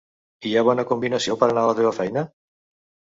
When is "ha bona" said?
0.57-0.85